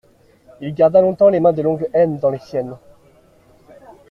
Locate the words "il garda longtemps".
0.61-1.29